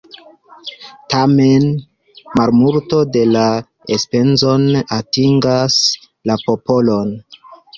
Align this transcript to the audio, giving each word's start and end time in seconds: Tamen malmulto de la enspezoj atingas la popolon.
Tamen 1.13 1.67
malmulto 2.39 3.01
de 3.17 3.23
la 3.35 3.45
enspezoj 3.97 4.57
atingas 4.99 5.81
la 6.31 6.41
popolon. 6.49 7.15